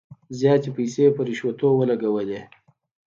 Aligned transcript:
زیاتي 0.39 0.69
پیسې 0.77 1.05
په 1.15 1.21
رشوتونو 1.27 1.75
ولګولې. 1.77 2.41